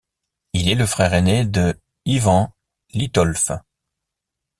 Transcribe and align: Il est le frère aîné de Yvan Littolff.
Il 0.53 0.67
est 0.67 0.73
le 0.73 0.87
frère 0.87 1.13
aîné 1.13 1.45
de 1.45 1.79
Yvan 2.05 2.51
Littolff. 2.91 3.51